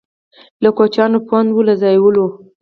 له 0.63 0.69
کوچیانو 0.77 1.19
پونده 1.27 1.51
وو 1.53 1.61
له 1.67 1.73
ځایوالو. 1.81 2.25